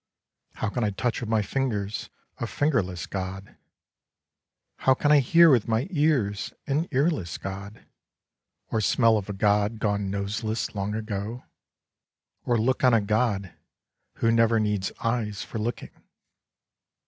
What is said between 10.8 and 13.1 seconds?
ago? Or look on a